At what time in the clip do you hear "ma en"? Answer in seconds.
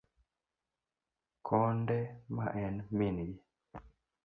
2.35-2.75